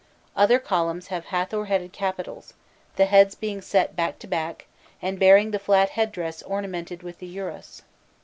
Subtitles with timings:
[0.35, 2.55] Other columns have Hâthor headed capitals,
[2.95, 4.65] the heads being set back to back,
[4.99, 7.83] and bearing the flat head dress ornamented with the urous.